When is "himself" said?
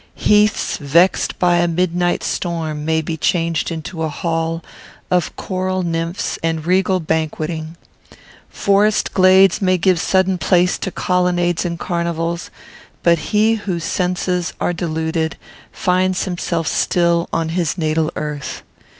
16.23-16.65